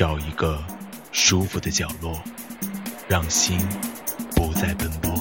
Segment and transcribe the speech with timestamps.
[0.00, 0.58] 找一个
[1.12, 2.18] 舒服的角落，
[3.06, 3.58] 让心
[4.34, 5.12] 不再奔波。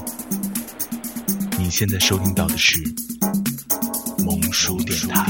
[1.57, 2.78] 你现在收听到的是
[4.23, 5.26] 萌叔电台。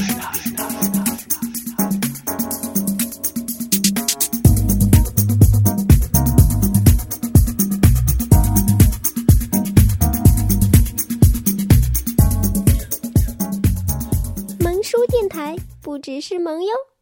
[14.59, 16.98] 萌叔电台不只是萌哟。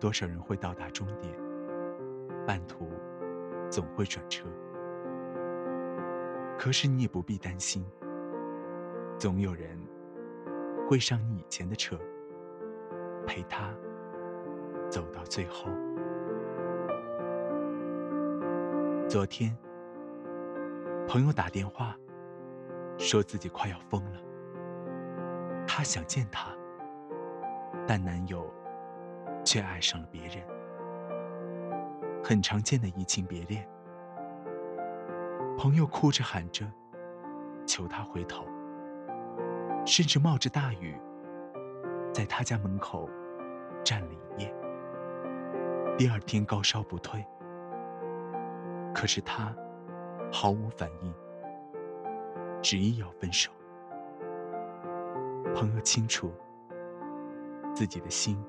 [0.00, 1.32] 多少人会到达终点，
[2.46, 2.90] 半途
[3.70, 4.46] 总会转车。
[6.58, 7.84] 可是你也不必担心，
[9.18, 9.78] 总有人
[10.88, 11.98] 会上你以前的车，
[13.26, 13.70] 陪他
[14.90, 15.68] 走到最后。
[19.06, 19.56] 昨天，
[21.06, 21.94] 朋友打电话
[22.96, 24.20] 说自己快要疯了。
[25.66, 26.50] 她想见他，
[27.86, 28.50] 但男友
[29.44, 30.42] 却爱上了别人，
[32.22, 33.66] 很常见的移情别恋。
[35.58, 36.64] 朋友哭着喊着，
[37.66, 38.46] 求他回头，
[39.84, 40.96] 甚至冒着大雨，
[42.12, 43.08] 在他家门口
[43.84, 44.54] 站了一夜。
[45.98, 47.22] 第二天高烧不退，
[48.94, 49.54] 可是他
[50.32, 51.12] 毫无反应，
[52.62, 53.50] 执意要分手。
[55.54, 56.32] 朋友清楚，
[57.74, 58.42] 自己的心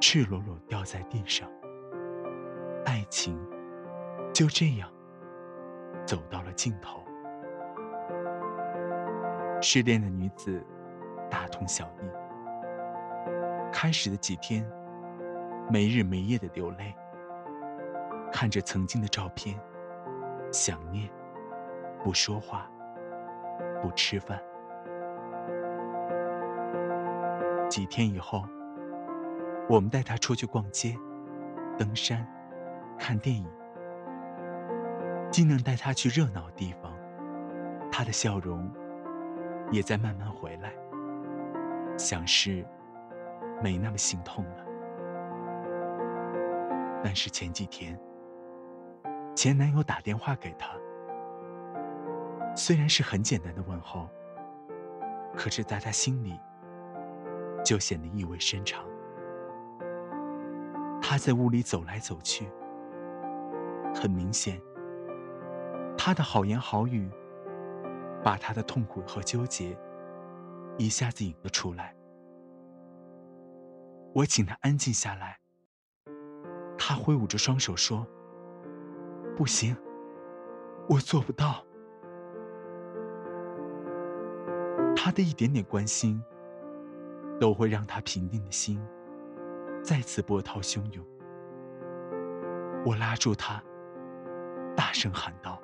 [0.00, 1.48] 赤裸裸掉在地上，
[2.84, 3.38] 爱情
[4.32, 4.88] 就这样
[6.06, 7.00] 走到了尽头。
[9.60, 10.62] 失恋的女子
[11.30, 12.10] 大同小异，
[13.72, 14.64] 开始的几天，
[15.70, 16.94] 没日没夜的流泪，
[18.30, 19.58] 看着曾经的照片，
[20.52, 21.10] 想念，
[22.04, 22.70] 不说话，
[23.82, 24.40] 不吃饭。
[27.68, 28.44] 几天以后，
[29.68, 30.96] 我们带他出去逛街、
[31.76, 32.26] 登山、
[32.98, 33.46] 看电影，
[35.30, 36.92] 尽量带他去热闹地方。
[37.90, 38.70] 他的笑容
[39.70, 40.72] 也在慢慢回来，
[41.98, 42.64] 想是
[43.62, 44.64] 没那么心痛了。
[47.02, 47.98] 但是前几天，
[49.34, 50.68] 前男友打电话给她，
[52.54, 54.08] 虽然是很简单的问候，
[55.36, 56.38] 可是在她心里。
[57.64, 58.84] 就显得意味深长。
[61.08, 62.50] 他在屋里走来走去，
[63.94, 64.60] 很明显，
[65.96, 67.08] 他的好言好语
[68.24, 69.78] 把他的痛苦和纠结
[70.76, 71.94] 一下子引了出来。
[74.12, 75.38] 我请他安静下来，
[76.76, 78.04] 他挥舞着双手说
[79.38, 79.76] ：“不行，
[80.88, 81.64] 我做不到。”
[84.96, 86.20] 他的一点点关心。
[87.38, 88.80] 都会让他平定的心
[89.86, 91.06] 再次波涛汹涌。
[92.84, 93.62] 我拉住他，
[94.76, 95.62] 大声喊道：“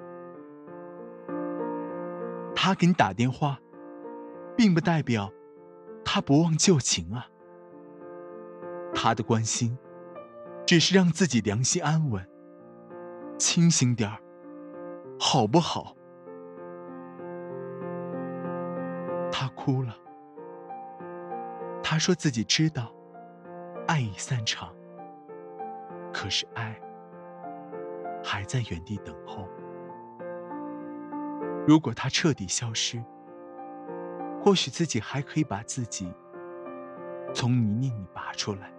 [2.54, 3.58] 他给你打电话，
[4.56, 5.32] 并不代表
[6.04, 7.26] 他不忘旧情啊。
[8.94, 9.76] 他的关心，
[10.64, 12.24] 只是让自己良心安稳。
[13.38, 14.20] 清醒点儿，
[15.18, 15.96] 好不好？”
[19.32, 19.96] 他哭了。
[21.82, 22.92] 他说自己知道，
[23.92, 24.74] 爱已散场，
[26.14, 26.80] 可是爱
[28.24, 29.46] 还在原地等候。
[31.68, 33.04] 如果他彻底消失，
[34.42, 36.10] 或许自己还可以把自己
[37.34, 38.72] 从泥泞里拔出来。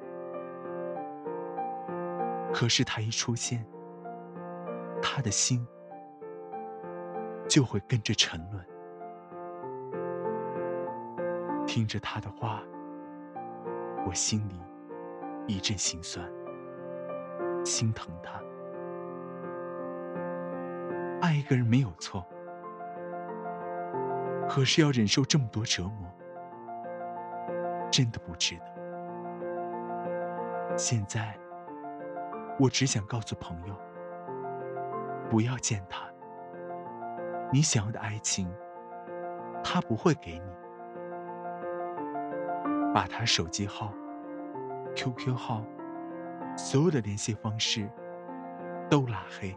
[2.51, 3.63] 可是他一出现，
[4.99, 5.63] 他的心
[7.47, 8.65] 就会跟着沉沦。
[11.67, 12.63] 听着他的话。
[14.05, 14.59] 我心里
[15.47, 16.25] 一阵心酸，
[17.65, 18.39] 心疼他。
[21.21, 22.25] 爱一个人没有错，
[24.49, 26.09] 可是要忍受这么多折磨，
[27.91, 28.65] 真的不值得。
[30.77, 31.37] 现在，
[32.59, 33.75] 我只想告诉朋友，
[35.29, 36.05] 不要见他。
[37.51, 38.51] 你想要的爱情，
[39.63, 40.45] 他不会给你。
[42.93, 43.93] 把他手机号、
[44.95, 45.63] QQ 号、
[46.55, 47.89] 所有的联系方式
[48.89, 49.55] 都拉黑，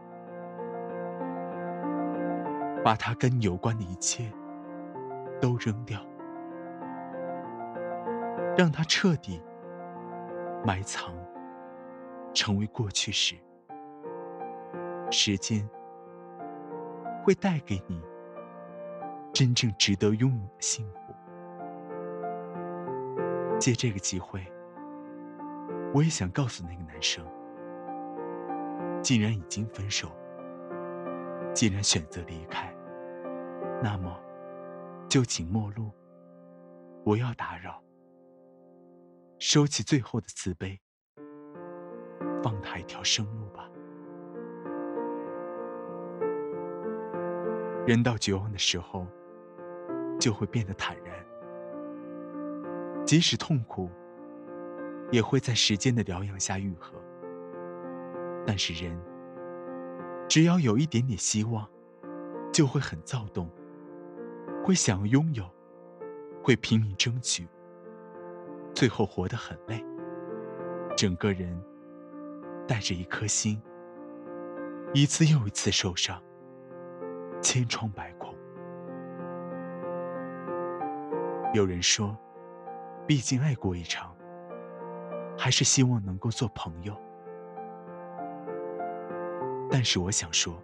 [2.83, 4.33] 把他跟有关的一切
[5.41, 6.01] 都扔掉，
[8.57, 9.43] 让他彻底
[10.65, 11.15] 埋藏，
[12.33, 13.37] 成为过去时。
[15.11, 15.69] 时间
[17.23, 18.03] 会带给你
[19.33, 21.15] 真正值得拥有的幸福。
[23.59, 24.45] 借这个机会，
[25.97, 27.25] 我也想告诉那个男生：
[29.03, 30.13] 既然已经分手，
[31.55, 32.71] 既然选择离开，
[33.83, 34.15] 那么
[35.09, 35.91] 就请陌路，
[37.03, 37.83] 不要打扰，
[39.39, 40.79] 收起最后的慈悲，
[42.43, 43.67] 放他一条生路吧。
[47.87, 49.07] 人到绝望的时候，
[50.21, 51.27] 就会变得坦然。
[53.07, 53.91] 即使痛苦，
[55.11, 56.93] 也会在时间的疗养下愈合。
[58.47, 58.99] 但是人，
[60.29, 61.69] 只要有一点点希望，
[62.53, 63.51] 就会很躁动，
[64.65, 65.45] 会想要拥有，
[66.43, 67.47] 会拼命争取，
[68.75, 69.85] 最后活得很累。
[70.97, 71.61] 整个人
[72.67, 73.61] 带着一颗心，
[74.95, 76.21] 一次又一次受伤。
[77.43, 78.35] 千疮百孔。
[81.53, 82.17] 有人说，
[83.07, 84.16] 毕竟爱过一场，
[85.37, 86.97] 还是希望能够做朋友。
[89.71, 90.55] 但是我想说，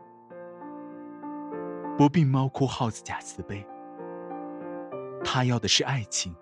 [1.99, 3.67] 不必猫哭耗子假慈悲。
[5.25, 6.35] 他要的是爱情，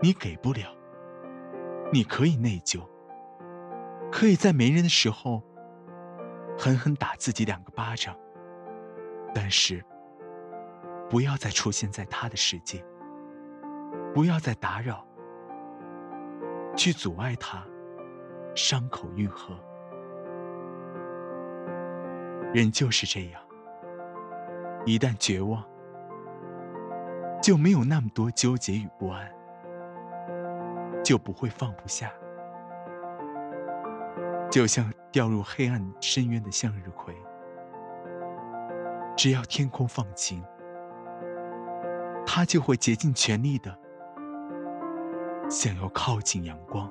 [0.00, 0.74] 你给不了。
[1.92, 2.80] 你可以内疚，
[4.10, 5.42] 可以在没人的时候，
[6.58, 8.16] 狠狠打自己两个巴掌。
[9.34, 9.84] 但是，
[11.10, 12.84] 不要再出现在他的世界，
[14.14, 15.06] 不要再打扰，
[16.76, 17.64] 去阻碍他
[18.54, 19.54] 伤口愈合。
[22.52, 23.40] 人就是这样，
[24.84, 25.64] 一旦绝望，
[27.42, 29.28] 就没有那么多纠结与不安，
[31.02, 32.12] 就不会放不下，
[34.50, 37.14] 就像掉入黑暗深渊的向日葵。
[39.16, 40.44] 只要天空放晴，
[42.24, 43.76] 他就会竭尽全力的
[45.54, 46.90] 想要靠近阳光。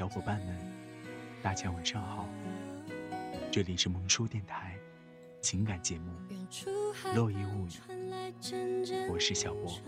[0.00, 0.56] 小伙伴们，
[1.42, 2.26] 大家晚上好！
[3.52, 4.74] 这里是萌叔电台
[5.42, 6.10] 情感节目
[7.14, 7.70] 《落叶物语》，
[9.12, 9.78] 我是小波。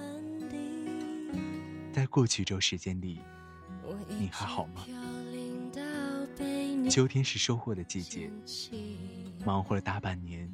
[1.95, 3.21] 在过去周时间里，
[4.07, 4.85] 你还好吗？
[6.91, 8.31] 秋天是收获的季节，
[9.47, 10.47] 忙活了大半年，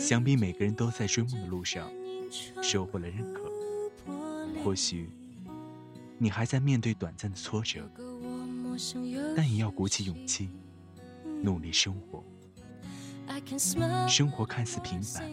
[0.00, 1.92] 想必每个人都在追梦的路上
[2.62, 3.42] 收获了认可。
[4.64, 5.10] 或许
[6.16, 7.86] 你还在面对短暂的挫折。
[9.36, 10.50] 但也要鼓起勇气，
[11.42, 12.24] 努力生活。
[14.08, 15.28] 生活看似平凡，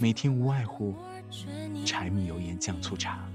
[0.00, 0.94] 每天无外乎
[1.84, 3.28] 柴米油盐酱醋茶，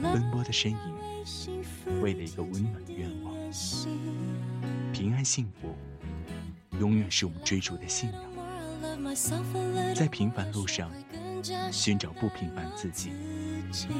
[0.00, 3.34] 奔波的身影，为了一个温暖的愿望。
[4.92, 5.74] 平安幸福，
[6.78, 8.20] 永远是我们追逐的信仰。
[9.94, 10.90] 在平凡路上，
[11.72, 13.10] 寻找不平凡自己，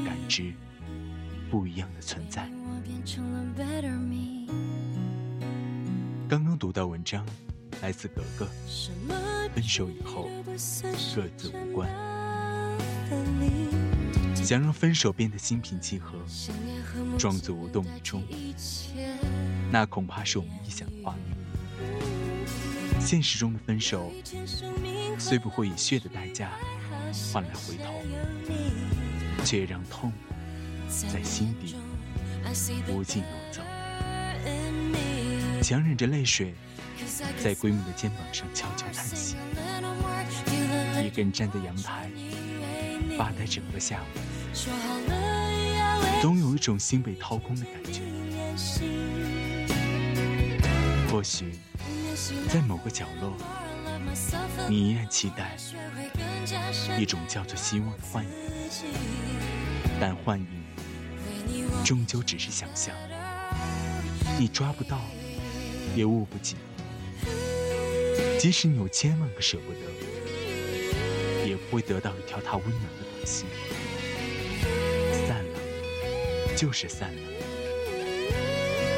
[0.04, 0.52] 感知
[1.54, 2.50] 不一样的存在。
[6.28, 7.24] 刚刚读到文章，
[7.80, 8.48] 来自格格。
[9.54, 10.28] 分手以后，
[11.14, 11.88] 各自无关。
[14.34, 16.18] 想让分手变得心平气和，
[17.16, 18.20] 装作无动于衷，
[19.70, 21.24] 那恐怕是我们臆想的画面。
[22.98, 24.10] 现实中的分手，
[25.20, 26.50] 虽不会以血的代价
[27.32, 28.02] 换来回头，
[29.44, 30.12] 却让痛
[31.10, 31.76] 在心底。
[32.88, 33.62] 无尽游走，
[35.62, 36.54] 强忍着泪水，
[37.42, 39.36] 在闺蜜的肩膀上悄悄叹息。
[41.02, 42.10] 一个人站在阳台，
[43.16, 44.06] 发呆整个下午，
[46.22, 48.02] 总有一种心被掏空的感觉。
[51.10, 51.58] 或许，
[52.48, 53.32] 在某个角落，
[54.68, 55.56] 你依然期待
[56.98, 58.30] 一种叫做希望的幻影，
[60.00, 60.46] 但幻影
[61.84, 62.94] 终究只是想象，
[64.38, 65.00] 你抓不到，
[65.94, 66.56] 也握不紧。
[68.38, 69.78] 即使你有千万个舍不得，
[71.46, 73.46] 也不会得到一条它温暖的短信。
[75.26, 75.58] 散了，
[76.56, 77.22] 就是散了。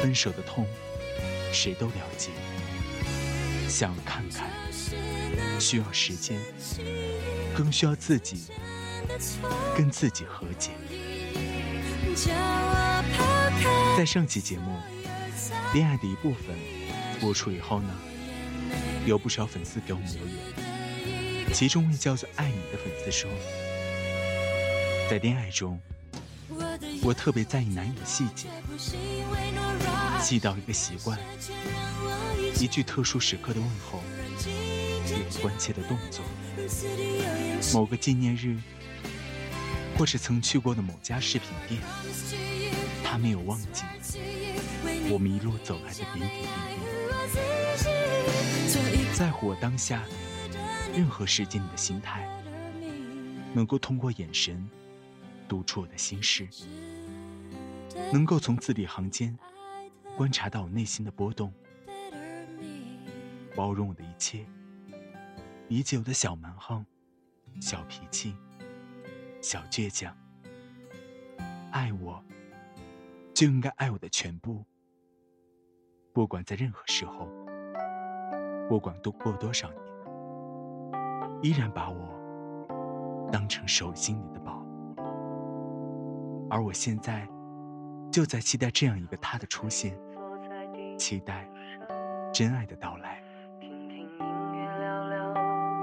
[0.01, 0.67] 分手的痛，
[1.51, 2.29] 谁都了解。
[3.67, 4.49] 想看看，
[5.59, 6.39] 需要时间，
[7.55, 8.45] 更需要自己
[9.75, 10.71] 跟自己和解。
[13.97, 14.71] 在上期节目
[15.73, 16.55] 《恋爱的一部分》
[17.19, 17.89] 播出以后呢？
[19.05, 23.31] 有不少粉丝给我们留言，其中一位叫做“爱你”的粉丝说
[25.09, 25.79] ：“在恋爱中，
[27.01, 28.49] 我特别在意男友的细节，
[30.21, 31.17] 细到一个习惯，
[32.59, 34.03] 一句特殊时刻的问候，
[35.15, 36.23] 一个关切的动作，
[37.73, 38.57] 某个纪念日，
[39.97, 41.81] 或是曾去过的某家饰品店，
[43.03, 43.83] 他没有忘记
[45.09, 46.47] 我们一路走来的点点滴滴。”
[49.13, 50.03] 在乎我当下
[50.95, 52.29] 任何时间你的心态，
[53.53, 54.69] 能够通过眼神
[55.47, 56.47] 读出我的心事，
[58.13, 59.35] 能够从字里行间
[60.15, 61.51] 观察到我内心的波动，
[63.55, 64.45] 包容我的一切，
[65.69, 66.85] 理解我的小蛮横、
[67.59, 68.35] 小脾气、
[69.41, 70.15] 小倔强，
[71.71, 72.23] 爱我
[73.33, 74.63] 就应该爱我的全部，
[76.13, 77.29] 不管在任何时候。
[78.69, 79.81] 不管度过多少年，
[81.41, 84.61] 依然把我当成手心里的宝。
[86.49, 87.25] 而我现在
[88.11, 89.97] 就在期待这样一个他的出现，
[90.97, 91.49] 期待
[92.33, 93.23] 真爱的到来。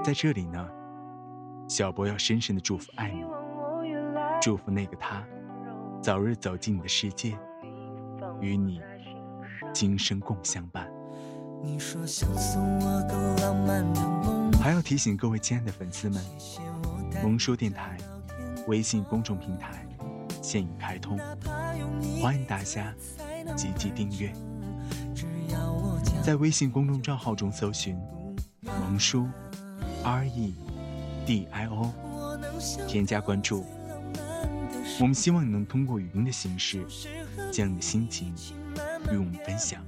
[0.05, 0.69] 在这里呢，
[1.67, 3.23] 小博要深深的祝福爱你，
[4.39, 5.25] 祝福那个他
[5.99, 7.35] 早日走进你的世界，
[8.39, 8.79] 与你
[9.73, 10.87] 今生共相伴。
[14.61, 16.23] 还要提醒各位亲爱的粉丝们，
[17.23, 17.97] 萌叔电台
[18.67, 19.87] 微信公众平台
[20.39, 21.17] 现已开通，
[22.21, 22.93] 欢迎大家
[23.55, 24.31] 积极订阅。
[26.21, 27.99] 在微信公众账号中搜寻
[28.61, 29.27] “萌叔
[30.05, 30.53] R E
[31.25, 31.91] D I O”，
[32.87, 33.65] 添加关注。
[34.99, 36.85] 我们希望你能通过语音的形式，
[37.51, 38.31] 将你的心情
[39.11, 39.81] 与我们分享。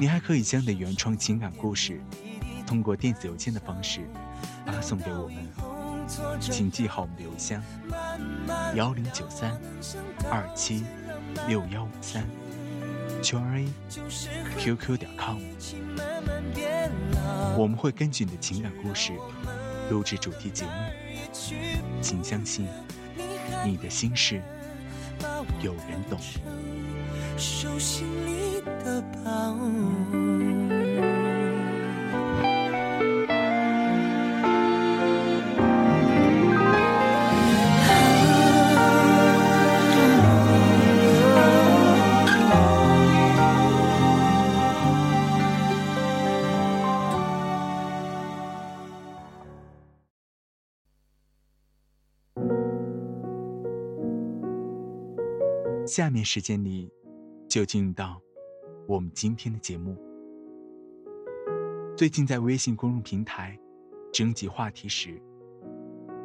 [0.00, 2.00] 你还可以将你的原创情感故事，
[2.66, 4.00] 通过电子邮件的方式
[4.64, 5.36] 发送给我们，
[6.40, 7.62] 请记好我们的邮箱：
[8.74, 9.52] 幺零九三
[10.30, 10.84] 二七
[11.46, 12.26] 六幺五三，
[13.20, 13.66] 圈 A
[14.58, 15.38] QQ 点 com。
[17.56, 19.12] 我们会根据你的情感故事
[19.90, 20.70] 录制主题节目，
[22.00, 22.66] 请相信
[23.64, 24.40] 你的心事
[25.60, 26.18] 有人懂。
[27.36, 30.79] 手心里的宝。
[55.90, 56.92] 下面时间里。
[57.48, 58.22] 就进入到
[58.86, 59.96] 我们今天的节目。
[61.96, 63.58] 最近在微信公众平台
[64.12, 65.20] 征集话题时，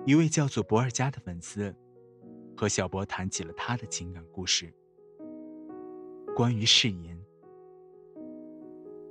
[0.05, 1.75] 一位叫做博尔加的粉丝
[2.55, 4.71] 和小博谈起了他的情感故事。
[6.35, 7.19] 关于誓言，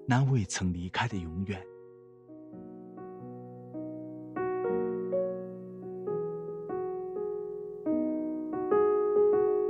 [0.07, 1.61] 那未曾离开的永远。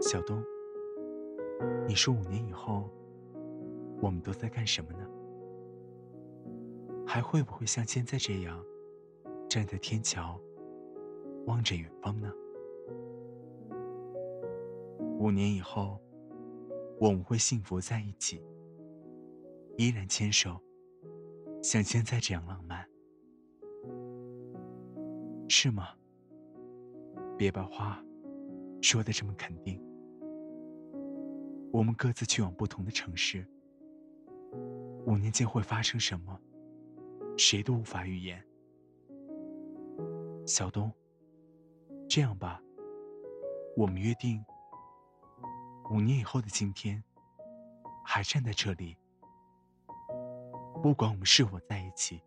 [0.02, 0.43] 小东。
[1.86, 2.88] 你说五年以后，
[4.00, 5.06] 我们都在干什么呢？
[7.06, 8.64] 还会不会像现在这样，
[9.48, 10.40] 站在天桥，
[11.46, 12.32] 望着远方呢？
[15.18, 16.00] 五年以后，
[16.98, 18.42] 我们会幸福在一起，
[19.76, 20.58] 依然牵手，
[21.62, 22.88] 像现在这样浪漫，
[25.48, 25.88] 是吗？
[27.36, 28.02] 别把话
[28.80, 29.80] 说的这么肯定。
[31.74, 33.44] 我们各自去往不同的城市，
[35.06, 36.40] 五年间会发生什么，
[37.36, 38.40] 谁都无法预言。
[40.46, 40.88] 小东，
[42.08, 42.62] 这样吧，
[43.76, 44.40] 我们约定，
[45.90, 47.02] 五年以后的今天，
[48.04, 48.96] 还站在这里，
[50.80, 52.22] 不管我们是否在一起，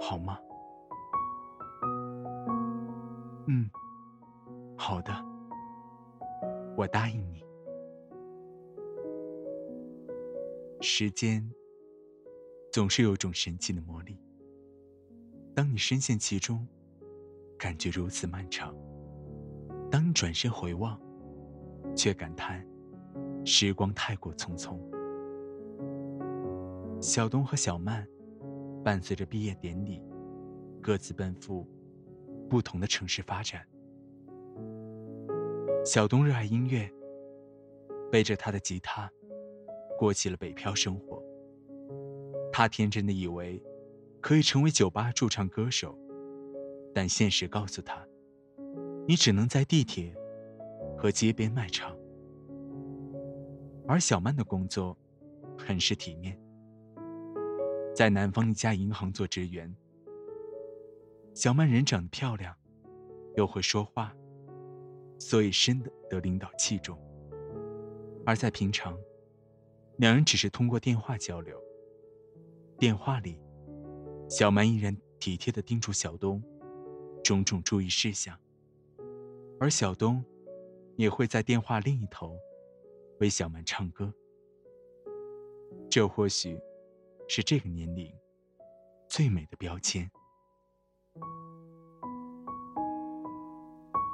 [0.00, 0.40] 好吗？
[3.46, 3.70] 嗯，
[4.76, 5.14] 好的，
[6.76, 7.48] 我答应你。
[10.82, 11.46] 时间
[12.72, 14.16] 总是有种神奇的魔力，
[15.54, 16.66] 当你深陷其中，
[17.58, 18.72] 感觉如此漫长；
[19.90, 20.98] 当你转身回望，
[21.94, 22.66] 却感叹
[23.44, 24.78] 时光太过匆匆。
[26.98, 28.08] 小东和小曼
[28.82, 30.02] 伴随着毕业典礼，
[30.80, 31.68] 各自奔赴
[32.48, 33.66] 不同的城市发展。
[35.84, 36.90] 小东热爱音乐，
[38.10, 39.10] 背着他的吉他。
[40.00, 41.22] 过起了北漂生活。
[42.50, 43.62] 他天真的以为
[44.18, 45.94] 可以成为酒吧驻唱歌手，
[46.94, 48.02] 但现实告诉他，
[49.06, 50.16] 你只能在地铁
[50.96, 51.94] 和街边卖唱。
[53.86, 54.96] 而小曼的工作
[55.58, 56.40] 很是体面，
[57.94, 59.70] 在南方一家银行做职员。
[61.34, 62.56] 小曼人长得漂亮，
[63.36, 64.16] 又会说话，
[65.18, 65.78] 所以深
[66.08, 66.98] 得领导器重。
[68.24, 68.98] 而在平常。
[70.00, 71.62] 两人只是通过电话交流。
[72.78, 73.38] 电话里，
[74.30, 76.42] 小曼依然体贴的叮嘱小东
[77.22, 78.34] 种种注意事项，
[79.60, 80.24] 而小东
[80.96, 82.34] 也会在电话另一头
[83.18, 84.10] 为小曼唱歌。
[85.90, 86.58] 这或许
[87.28, 88.10] 是这个年龄
[89.06, 90.10] 最美的标签。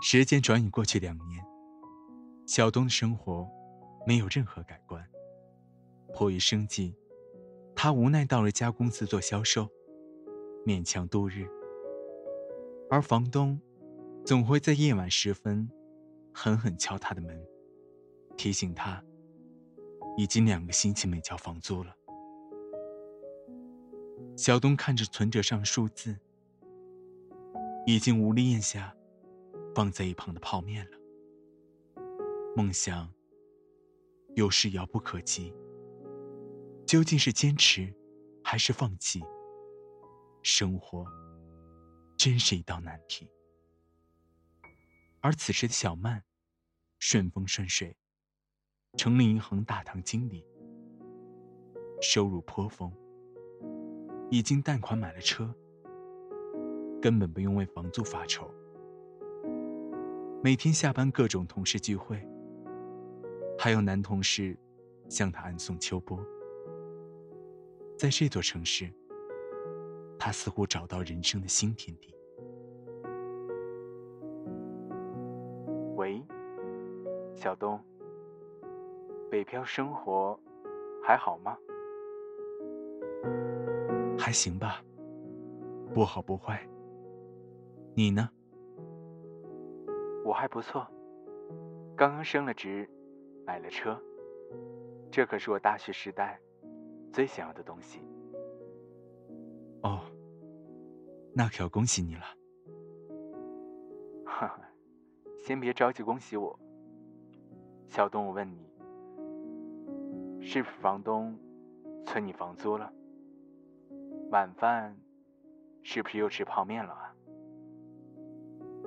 [0.03, 1.47] 时间转眼过去两年，
[2.45, 3.49] 小东的生活
[4.05, 5.09] 没有任何改观。
[6.17, 6.95] 迫于生计，
[7.75, 9.69] 他无奈到了家公司做销售，
[10.65, 11.47] 勉强度日。
[12.89, 13.61] 而房东
[14.25, 15.69] 总会在夜晚时分
[16.33, 17.39] 狠狠敲他的门，
[18.35, 19.05] 提醒他
[20.17, 21.95] 已经两个星期没交房租了。
[24.39, 26.17] 小东看着存折上的数字，
[27.85, 28.97] 已经无力咽下
[29.75, 30.97] 放在一旁的泡面了。
[32.57, 33.13] 梦想
[34.35, 35.53] 有时遥不可及。
[36.87, 37.93] 究竟是坚持，
[38.45, 39.21] 还是放弃？
[40.43, 41.05] 生活
[42.17, 43.29] 真是一道难题。
[45.21, 46.23] 而此时的小曼，
[47.01, 47.97] 顺风顺水，
[48.97, 50.47] 成了银行大堂经理，
[52.01, 52.93] 收入颇丰，
[54.31, 55.53] 已经贷款买了车，
[57.03, 58.49] 根本不用为房租发愁。
[60.41, 62.25] 每天下班，各种同事聚会，
[63.59, 64.57] 还有男同事
[65.09, 66.25] 向他暗送秋波。
[67.97, 68.93] 在这座城市，
[70.19, 72.15] 他似乎找到人生的新天地。
[75.97, 76.23] 喂，
[77.35, 77.83] 小东，
[79.31, 80.39] 北漂生活
[81.03, 81.57] 还好吗？
[84.19, 84.85] 还行吧，
[85.95, 86.63] 不好不坏。
[87.95, 88.29] 你呢？
[90.23, 90.87] 我还不错，
[91.97, 92.87] 刚刚升了职，
[93.47, 93.99] 买了车，
[95.11, 96.39] 这可是我大学时代。
[97.13, 98.01] 最想要的东西。
[99.83, 100.01] 哦，
[101.35, 102.23] 那可要恭喜你了。
[104.25, 104.61] 哈哈，
[105.39, 106.59] 先别着急恭喜我。
[107.89, 108.69] 小东，我问你，
[110.45, 111.39] 是不是房东
[112.05, 112.93] 催你房租了？
[114.31, 114.95] 晚饭
[115.83, 117.17] 是不是又吃泡面了啊？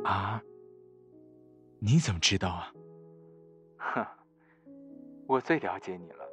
[0.04, 0.44] 啊？
[1.80, 2.74] 你怎么知道啊？
[3.78, 4.06] 哼，
[5.26, 6.29] 我最了解你了。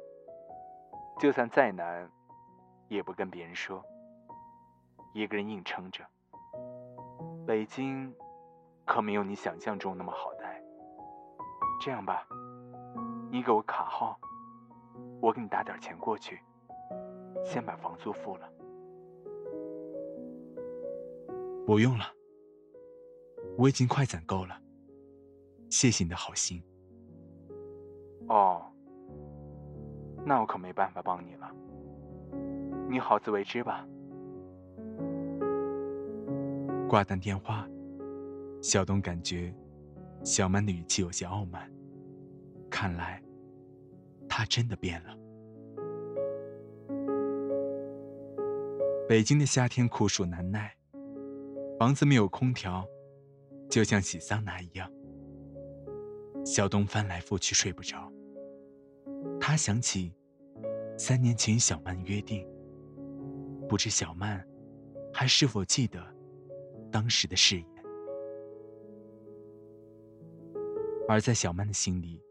[1.19, 2.07] 就算再难，
[2.89, 3.83] 也不跟别人说，
[5.13, 6.05] 一个人硬撑着。
[7.45, 8.13] 北京
[8.85, 10.61] 可没有你想象中那么好待。
[11.81, 12.27] 这样吧，
[13.31, 14.19] 你给我卡号，
[15.19, 16.39] 我给你打点钱过去，
[17.43, 18.47] 先把房租付了。
[21.65, 22.05] 不用了，
[23.57, 24.55] 我已经快攒够了。
[25.69, 26.63] 谢谢你的好心。
[28.29, 28.66] 哦。
[30.27, 31.49] 那我可没办法帮你了，
[32.89, 33.87] 你好自为之吧。
[36.89, 37.65] 挂断电话，
[38.61, 39.55] 小东感觉
[40.25, 41.71] 小曼的语气有些傲慢，
[42.69, 43.23] 看来
[44.27, 45.17] 他真的变了。
[49.07, 50.75] 北京的夏天酷暑难耐，
[51.79, 52.85] 房子没有空调，
[53.69, 54.91] 就像洗桑拿一样，
[56.45, 58.11] 小东翻来覆去睡不着。
[59.49, 60.11] 他想起
[60.97, 62.45] 三年前小曼约定，
[63.65, 64.45] 不知小曼
[65.13, 66.05] 还是否记得
[66.91, 67.65] 当时的誓言。
[71.07, 72.21] 而在小曼的心里，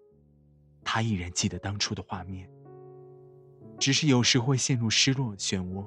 [0.84, 2.46] 她依然记得当初的画面，
[3.78, 5.86] 只是有时会陷入失落漩涡。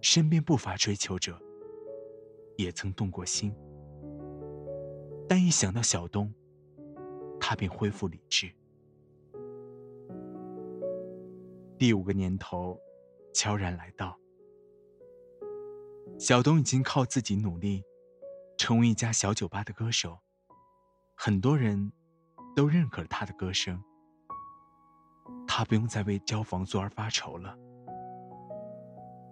[0.00, 1.36] 身边不乏追求者，
[2.56, 3.52] 也曾动过心，
[5.28, 6.32] 但一想到小东，
[7.40, 8.48] 他便恢复理智。
[11.76, 12.78] 第五个年头
[13.32, 14.16] 悄然来到，
[16.18, 17.82] 小东已经靠自己努力，
[18.56, 20.18] 成为一家小酒吧的歌手，
[21.16, 21.92] 很多人
[22.54, 23.82] 都认可了他的歌声。
[25.48, 27.56] 他不用再为交房租而发愁了，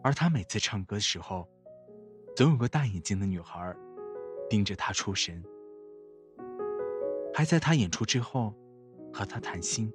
[0.03, 1.49] 而他每次唱歌的时候，
[2.35, 3.75] 总有个大眼睛的女孩
[4.51, 5.43] 盯着他出神，
[7.33, 8.53] 还在他演出之后
[9.13, 9.93] 和他谈心。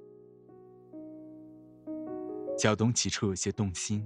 [2.58, 4.04] 小东起初有些动心，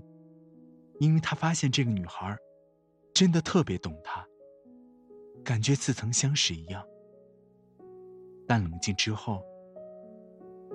[1.01, 2.37] 因为他发现这个女孩
[3.15, 4.29] 真的特别懂他，
[5.43, 6.87] 感觉似曾相识一样。
[8.47, 9.43] 但冷静之后，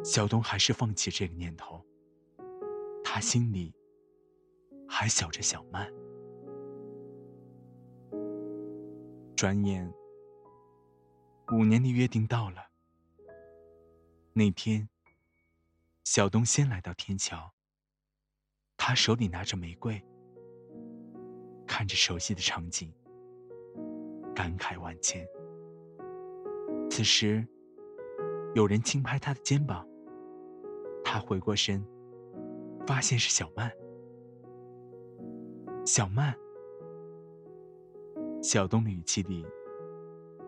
[0.04, 1.80] 小东还是放弃这个念头。
[3.04, 3.72] 他心里
[4.90, 5.88] 还想着小曼。
[9.36, 9.94] 转眼，
[11.52, 12.72] 五年的约定到了。
[14.34, 14.90] 那天，
[16.04, 17.54] 小东先来到天桥。
[18.88, 20.02] 他手里拿着玫瑰，
[21.68, 22.90] 看着熟悉的场景，
[24.34, 25.28] 感慨万千。
[26.90, 27.46] 此时，
[28.56, 29.86] 有人轻拍他的肩膀，
[31.04, 31.86] 他回过身，
[32.88, 33.70] 发现是小曼。
[35.86, 36.34] 小曼，
[38.42, 39.46] 小东的语气里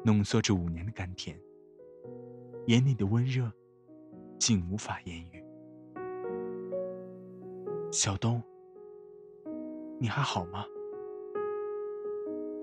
[0.06, 1.38] 浓缩着五年的甘甜，
[2.67, 3.52] 眼里的温热，
[4.39, 5.38] 竟无法言语。
[7.91, 8.41] 小东，
[9.99, 10.63] 你还好吗？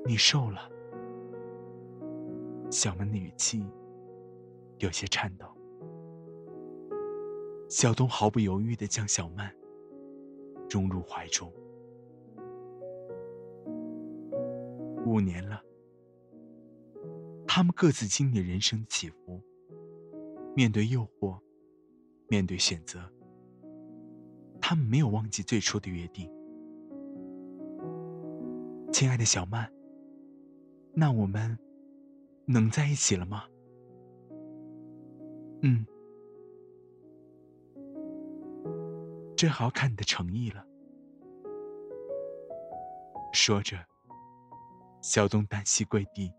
[0.05, 0.71] 你瘦了。
[2.71, 3.65] 小曼的语气
[4.79, 5.45] 有些颤抖。
[7.69, 9.53] 小东毫不犹豫的将小曼
[10.71, 11.53] 拥入怀中。
[15.05, 15.61] 五年了，
[17.49, 19.43] 他们各自经历人生起伏，
[20.55, 21.37] 面对诱惑，
[22.29, 23.01] 面对选择。
[24.69, 26.29] 他们没有忘记最初的约定，
[28.93, 29.73] 亲爱的小曼。
[30.93, 31.57] 那我们
[32.47, 33.45] 能在一起了吗？
[35.63, 35.87] 嗯，
[39.37, 40.67] 这好看你的诚意了。
[43.33, 43.79] 说着，
[45.01, 46.33] 小东单膝跪地，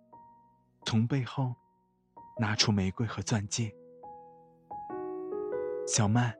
[0.86, 1.56] 从背后
[2.38, 3.74] 拿出玫瑰和钻戒。
[5.88, 6.38] 小曼。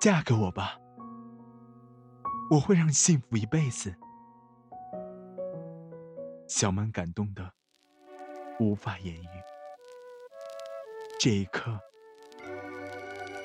[0.00, 0.78] 嫁给我吧，
[2.50, 3.94] 我会让你幸福一辈子。
[6.48, 7.50] 小曼感动的
[8.60, 9.28] 无法言语。
[11.18, 11.76] 这一刻，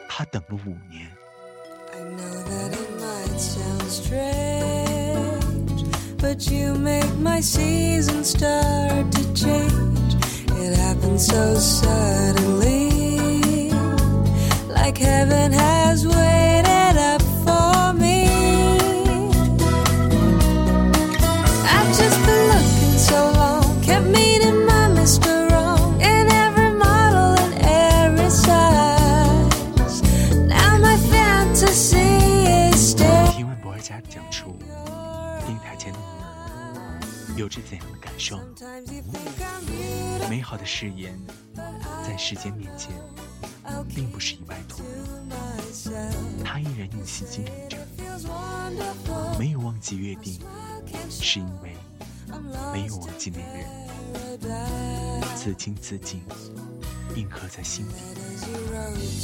[0.08, 1.10] 她等了五年。
[16.04, 16.41] 有
[40.30, 41.20] 美好的誓言，
[42.06, 42.92] 在时间面前，
[43.90, 44.82] 并不是一外途。
[46.44, 47.78] 他依然用心经营着，
[49.38, 50.40] 没有忘记约定，
[51.10, 51.76] 是因为
[52.72, 53.68] 没有忘记那个人。
[55.36, 56.22] 此情此景，
[57.16, 57.96] 印刻在心底。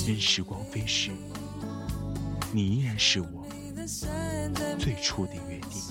[0.08, 1.12] 任时光飞逝，
[2.52, 3.48] 你依然是我
[4.78, 5.82] 最初的约定。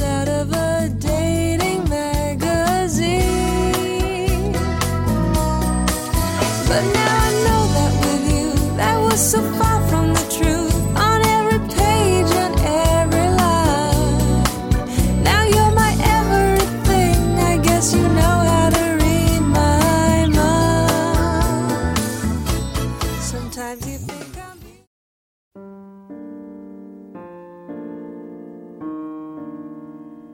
[0.00, 3.32] Out of a dating magazine.
[6.68, 10.03] But now I know that with you, that was so far from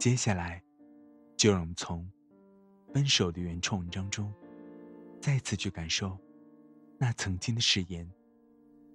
[0.00, 0.62] 接下来，
[1.36, 2.10] 就让我们从
[2.90, 4.32] 分手的原创文章中，
[5.20, 6.16] 再次去感受
[6.96, 8.10] 那曾经的誓言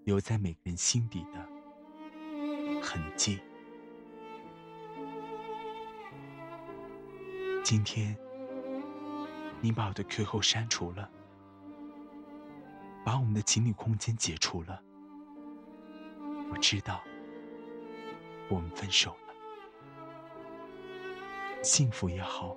[0.03, 3.39] 留在每个人心底的痕迹。
[7.63, 8.17] 今天，
[9.61, 11.07] 你把我的 QQ 删除了，
[13.05, 14.81] 把我们的情侣空间解除了，
[16.51, 17.03] 我知道，
[18.49, 19.15] 我们分手。
[21.65, 22.55] 幸福也好，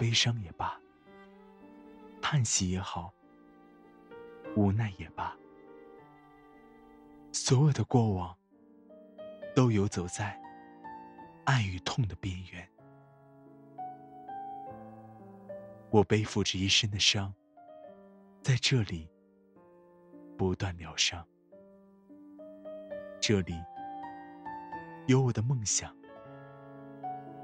[0.00, 0.80] 悲伤也罢，
[2.22, 3.12] 叹息也好，
[4.56, 5.36] 无奈也罢，
[7.30, 8.34] 所有的过往
[9.54, 10.40] 都游走在
[11.44, 12.66] 爱与痛的边缘。
[15.90, 17.34] 我背负着一身的伤，
[18.40, 19.10] 在这里
[20.38, 21.22] 不断疗伤。
[23.20, 23.52] 这里
[25.06, 25.94] 有我的梦想，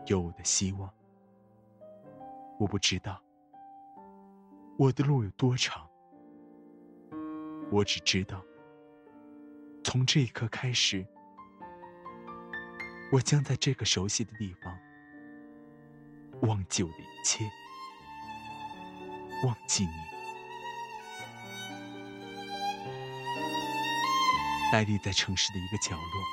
[0.06, 0.90] 有我的希望。
[2.58, 3.20] 我不知道
[4.78, 5.88] 我的路有多长，
[7.70, 8.42] 我只知道，
[9.82, 11.06] 从这一刻开始，
[13.10, 14.78] 我将在这个熟悉的地方
[16.42, 17.44] 忘记我的一切。
[19.44, 19.92] 忘记你，
[24.72, 26.24] 呆立在城市的一个角落，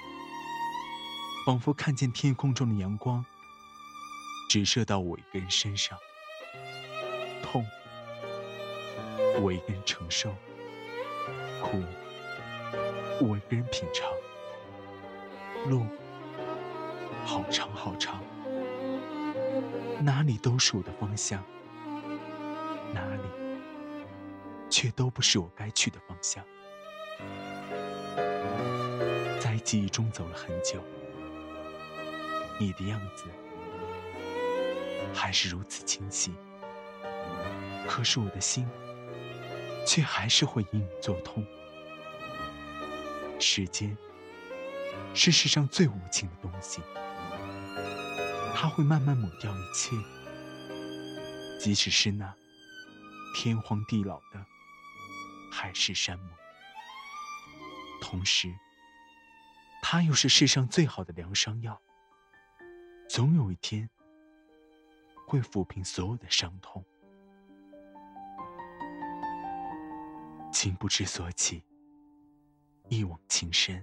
[1.46, 3.26] 仿佛看见天空中的阳光
[4.52, 5.98] 直射到我一个人身上，
[7.42, 7.66] 痛，
[9.42, 10.30] 我一个人承受；
[11.62, 11.82] 苦，
[13.22, 14.12] 我一个人品尝。
[15.70, 15.86] 路
[17.24, 18.22] 好长好长，
[20.04, 21.42] 哪里都是我的方向。
[22.94, 23.24] 哪里，
[24.70, 26.44] 却都不是我该去的方向。
[29.40, 30.84] 在记忆中走了很久，
[32.60, 33.24] 你的样子
[35.14, 36.34] 还是如此清晰，
[37.88, 38.68] 可是我的心
[39.86, 41.46] 却还是会隐隐作痛。
[43.40, 43.98] 时间
[45.14, 46.82] 是世上最无情的东西，
[48.56, 49.96] 它会慢慢抹掉一切，
[51.60, 52.34] 即使是那。
[53.34, 54.46] 天荒地老的
[55.54, 56.30] 海誓山盟，
[58.02, 58.54] 同时，
[59.82, 61.82] 它又是世上最好的疗伤药。
[63.08, 63.90] 总有一天，
[65.32, 66.84] 会抚平所有的伤痛。
[70.52, 71.64] 情不知所起，
[72.90, 73.82] 一往情深。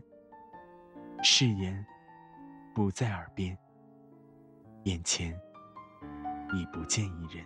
[1.22, 1.86] 誓言
[2.74, 3.56] 不在耳边，
[4.84, 5.32] 眼前
[6.52, 7.42] 已不见一人。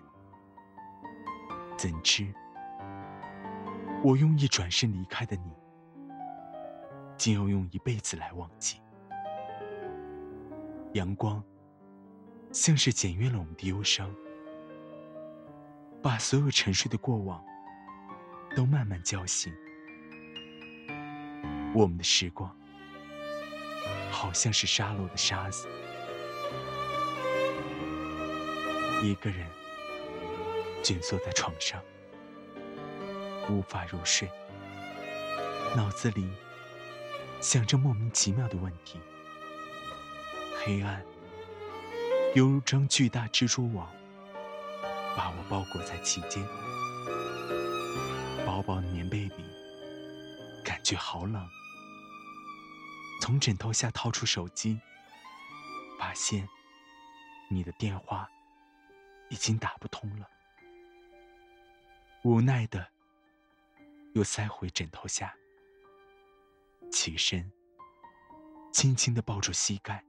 [1.78, 2.34] 怎知，
[4.02, 5.52] 我用一转身离开的你，
[7.16, 8.80] 竟要用一辈子来忘记？
[10.94, 11.40] 阳光
[12.52, 14.14] 像是检阅了我们的忧伤，
[16.02, 17.42] 把所有沉睡的过往
[18.54, 19.52] 都慢慢叫醒。
[21.74, 22.54] 我们的时光，
[24.10, 25.66] 好像是沙漏的沙子，
[29.02, 29.46] 一个人。
[30.84, 31.80] 蜷缩在床上，
[33.48, 34.28] 无法入睡，
[35.76, 36.28] 脑子里
[37.40, 38.98] 想着莫名其妙的问题。
[40.58, 41.00] 黑暗
[42.34, 43.92] 犹如张巨大蜘蛛网，
[45.14, 46.42] 把我包裹在其间。
[48.46, 49.44] 薄薄的棉被里，
[50.64, 51.46] 感觉好冷。
[53.20, 54.80] 从枕头下掏出手机，
[55.98, 56.48] 发现
[57.50, 58.26] 你的电话
[59.28, 60.26] 已经打不通了。
[62.22, 62.88] 无奈的，
[64.14, 65.36] 又塞回枕头下。
[66.90, 67.52] 起身，
[68.72, 70.02] 轻轻的抱住膝盖，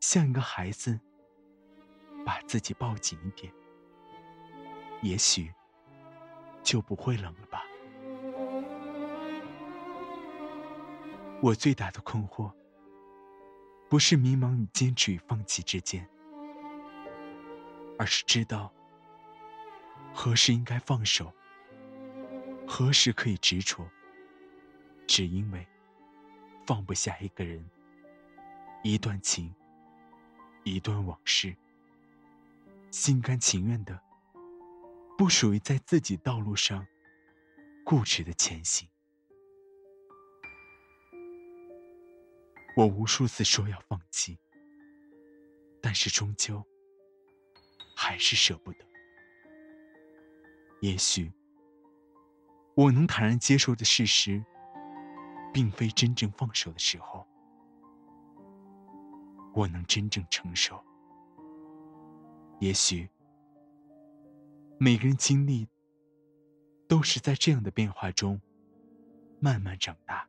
[0.00, 0.98] 像一个孩子，
[2.24, 3.52] 把自己抱紧一点，
[5.02, 5.52] 也许
[6.62, 7.62] 就不会冷了吧。
[11.42, 12.50] 我最大的困惑，
[13.90, 16.08] 不是迷茫与坚持与放弃之间，
[17.98, 18.72] 而是知道。
[20.12, 21.32] 何时应该放手？
[22.66, 23.86] 何时可以执着？
[25.06, 25.66] 只因为
[26.66, 27.64] 放不下一个人、
[28.82, 29.52] 一段情、
[30.64, 31.56] 一段往事，
[32.90, 34.00] 心甘情愿的
[35.16, 36.86] 不属于在自己道路上
[37.84, 38.88] 固执的前行。
[42.76, 44.38] 我无数次说要放弃，
[45.82, 46.64] 但是终究
[47.96, 48.78] 还是舍不得。
[50.80, 51.32] 也许，
[52.74, 54.42] 我能坦然接受的事实，
[55.52, 57.26] 并非真正放手的时候。
[59.52, 60.82] 我能真正承受。
[62.60, 63.08] 也许，
[64.78, 65.66] 每个人经历，
[66.86, 68.40] 都是在这样的变化中，
[69.40, 70.28] 慢慢长大。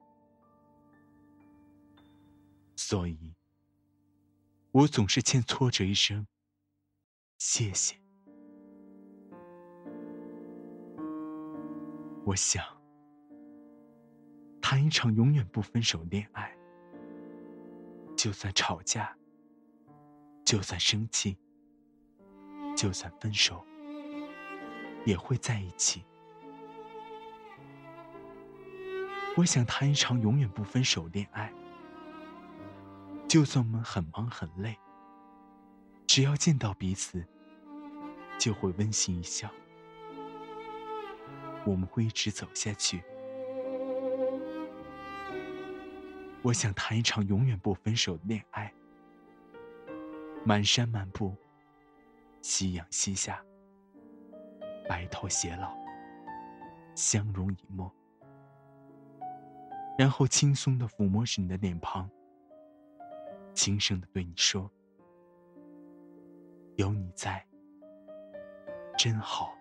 [2.75, 3.35] 所以，
[4.71, 6.25] 我总是欠挫折一声
[7.37, 7.95] 谢谢。
[12.25, 12.63] 我想，
[14.61, 16.55] 谈一场永远不分手恋爱。
[18.21, 19.17] 就算吵架，
[20.45, 21.35] 就算生气，
[22.77, 23.65] 就算分手，
[25.07, 26.05] 也会在一起。
[29.35, 31.51] 我想谈一场永远不分手恋爱。
[33.27, 34.77] 就算我们很忙很累，
[36.05, 37.25] 只要见到彼此，
[38.37, 39.49] 就会温馨一笑。
[41.65, 43.03] 我们会一直走下去。
[46.43, 48.73] 我想谈一场永远不分手的恋爱。
[50.43, 51.35] 满山漫步，
[52.41, 53.45] 夕阳西下，
[54.89, 55.71] 白头偕老，
[56.95, 57.91] 相濡以沫，
[59.99, 62.09] 然后轻松的抚摸着你的脸庞。
[63.53, 64.71] 轻声的对你说
[66.77, 67.45] ：“有你在，
[68.97, 69.55] 真好。”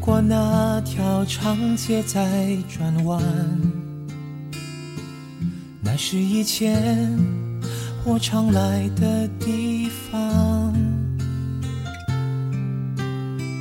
[0.00, 3.22] 过那条长街在转弯，
[5.82, 7.18] 那是以前
[8.04, 10.74] 我常来的地方。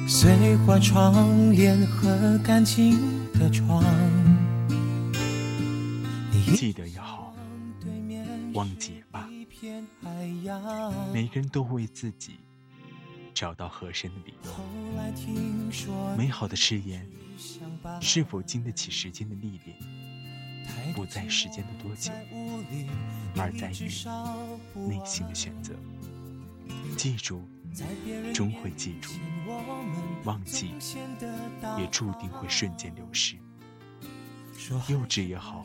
[0.08, 2.97] 碎花窗帘和干净
[3.34, 3.84] 的床，
[6.56, 7.34] 记得也好，
[8.54, 9.30] 忘记也罢，
[11.13, 12.39] 每个人都为自己。
[13.39, 14.52] 找到合身的理由。
[16.17, 17.10] 美好的誓言
[18.02, 19.78] 是否经得起时间的历练，
[20.93, 22.12] 不在时间的多久，
[23.38, 23.88] 而在于
[24.89, 25.73] 内心的选择。
[26.97, 27.47] 记住，
[28.34, 29.13] 终会记住；
[30.25, 30.73] 忘记，
[31.78, 33.38] 也注定会瞬间流失。
[34.89, 35.63] 幼稚也好，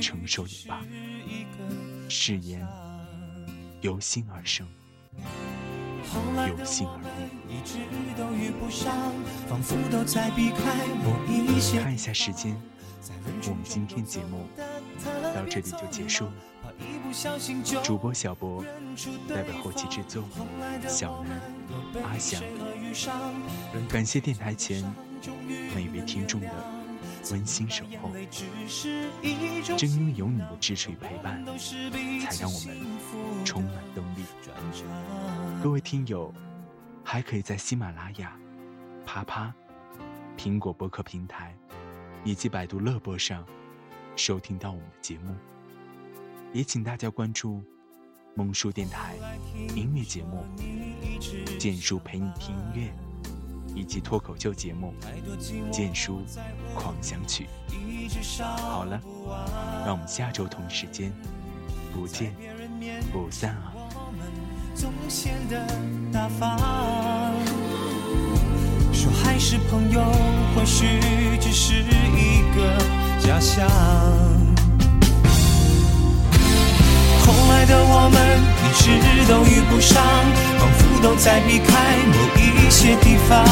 [0.00, 0.80] 成熟也罢，
[2.08, 2.64] 誓言
[3.80, 4.64] 由心而生。
[6.48, 6.94] 有心而
[10.36, 11.78] 已。
[11.78, 12.56] 看一下时间，
[13.48, 14.46] 我们今天节目
[15.34, 16.32] 到这里就结束了。
[17.82, 18.64] 主播小博
[19.28, 20.24] 代表后期制作，
[20.88, 21.40] 小南、
[22.02, 22.42] 阿翔，
[23.88, 24.82] 感谢电台前
[25.74, 26.48] 每位听众的
[27.30, 28.10] 温馨守候。
[29.76, 31.44] 正因为有你的支持与陪伴，
[32.20, 32.76] 才让我们
[33.44, 34.24] 充满动力。
[35.62, 36.32] 各位听友，
[37.04, 38.36] 还可以在喜马拉雅、
[39.06, 39.54] 啪啪、
[40.36, 41.54] 苹果播客平台
[42.24, 43.46] 以及百度乐播上
[44.16, 45.34] 收听到我们的节目。
[46.52, 47.62] 也请大家关注
[48.34, 49.14] 梦叔电台
[49.74, 50.44] 音乐节目
[51.58, 52.88] 《剑叔陪你听音乐》，
[53.74, 54.94] 以及脱口秀节目
[55.70, 56.22] 《剑书
[56.74, 57.46] 狂想曲》。
[58.42, 59.00] 好了，
[59.84, 61.12] 让我们下周同一时间
[61.92, 62.34] 不见
[63.12, 63.72] 不散啊！
[64.74, 65.66] 总显得
[66.12, 66.58] 大方。
[68.92, 70.00] 说还是朋友，
[70.54, 70.86] 或许
[71.40, 72.78] 只是一个
[73.20, 73.68] 假象。
[77.24, 78.16] 后来的我们
[78.64, 78.84] 一直
[79.30, 80.02] 都遇不上，
[80.58, 83.44] 仿佛都在避开某一些地方，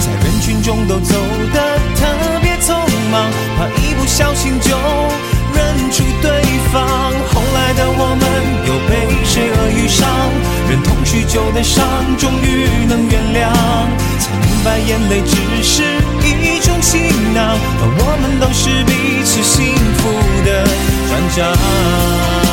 [0.00, 1.14] 在人群中都走
[1.54, 2.74] 得特别匆
[3.10, 4.76] 忙，怕一不小心就
[5.54, 6.42] 认出对
[6.72, 6.82] 方。
[7.32, 8.22] 后来的我们
[8.66, 8.92] 又被
[9.24, 10.06] 谁而遇上？
[10.68, 11.86] 忍痛许久的伤，
[12.18, 13.48] 终于能原谅，
[14.18, 15.82] 才明白眼泪只是
[16.26, 16.98] 一种行
[17.32, 20.10] 囊，而我们都是彼此幸福
[20.44, 20.66] 的
[21.08, 22.47] 转账。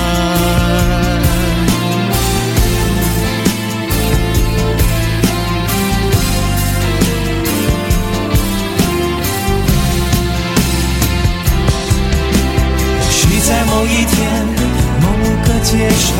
[15.65, 16.13] 街上。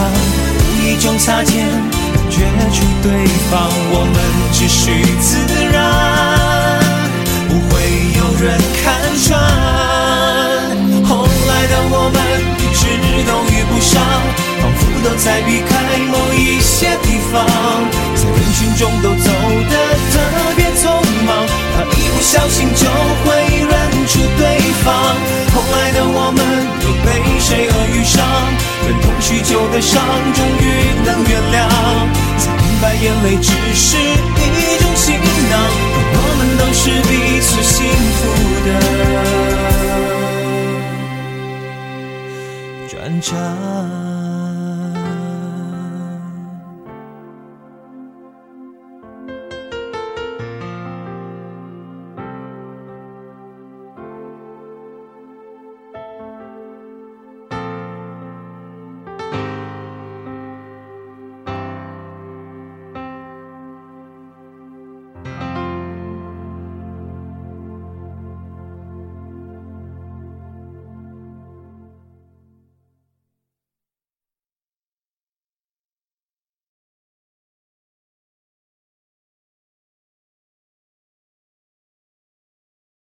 [0.57, 1.69] 无意中擦肩，
[2.13, 2.41] 感觉
[2.73, 3.11] 出对
[3.49, 4.17] 方，我们
[4.51, 5.37] 只需自
[5.71, 5.77] 然，
[7.47, 7.73] 不会
[8.17, 8.83] 有人看
[9.23, 9.37] 穿。
[11.05, 12.17] 后来的我们
[12.57, 12.81] 一直
[13.23, 13.93] 都遇不上，
[14.61, 15.71] 仿佛都在避开
[16.09, 17.45] 某一些地方，
[29.55, 30.03] 痛许久的伤，
[30.33, 30.63] 终于
[31.05, 31.55] 能原谅，
[32.37, 35.15] 才明白眼泪只是一种行
[35.49, 35.55] 囊，
[36.11, 37.73] 我们都是彼此幸
[38.17, 38.21] 福
[38.65, 38.69] 的
[42.89, 44.14] 转账。